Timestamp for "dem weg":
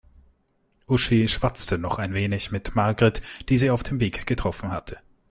3.83-4.25